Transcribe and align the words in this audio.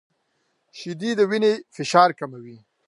•شیدې 0.77 1.11
د 1.15 1.19
وینې 1.29 1.53
فشار 1.75 2.09
کموي. 2.19 2.57